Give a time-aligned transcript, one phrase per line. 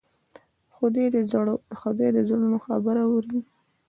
[0.75, 3.39] خدای د زړونو خبرې اوري.